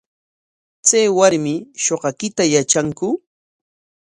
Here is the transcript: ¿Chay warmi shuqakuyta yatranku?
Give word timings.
¿Chay 0.87 1.07
warmi 1.17 1.53
shuqakuyta 1.83 2.43
yatranku? 2.53 3.07